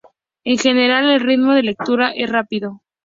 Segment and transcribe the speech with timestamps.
[0.43, 2.81] En general, el ritmo de lectura es rápido.